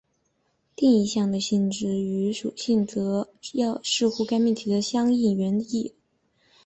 [0.75, 5.93] 定义项的性质与属性则要视乎该命题的相应原意。